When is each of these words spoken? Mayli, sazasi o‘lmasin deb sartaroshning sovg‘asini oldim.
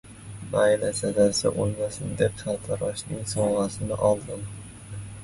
Mayli, 0.53 0.87
sazasi 0.99 1.51
o‘lmasin 1.65 2.15
deb 2.21 2.39
sartaroshning 2.45 3.21
sovg‘asini 3.35 4.01
oldim. 4.09 4.49